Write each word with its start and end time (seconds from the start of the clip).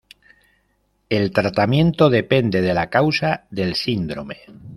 El 1.09 1.31
tratamiento 1.31 2.09
depende 2.09 2.61
de 2.61 2.73
la 2.73 2.89
causa 2.89 3.45
del 3.51 3.75
síndrome. 3.75 4.37